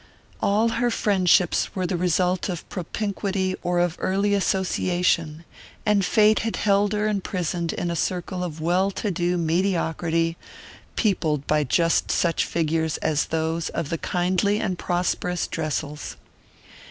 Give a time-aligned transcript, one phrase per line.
[0.41, 5.43] All her friendships were the result of propinquity or of early association,
[5.85, 10.37] and fate had held her imprisoned in a circle of well to do mediocrity,
[10.95, 16.15] peopled by just such figures as those of the kindly and prosperous Dressels.